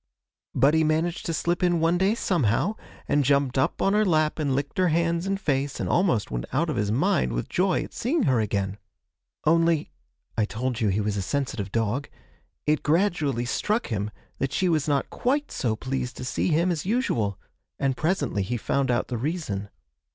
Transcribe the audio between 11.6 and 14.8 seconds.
dog) it gradually struck him that she